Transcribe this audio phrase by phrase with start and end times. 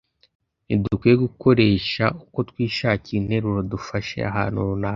[0.65, 4.89] Ntidukwiriye gukoresha uko twishakiye interuro dufashe ahantu runaka,